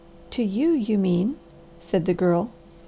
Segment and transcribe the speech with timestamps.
[0.31, 1.37] "To you, you mean,"
[1.79, 2.49] said the Girl.